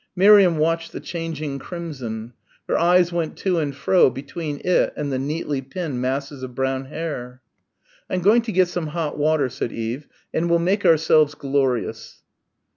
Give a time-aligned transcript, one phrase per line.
[0.15, 2.33] Miriam watched the changing crimson.
[2.67, 6.85] Her eyes went to and fro between it and the neatly pinned masses of brown
[6.85, 7.43] hair.
[8.09, 12.23] "I'm going to get some hot water," said Eve, "and we'll make ourselves glorious."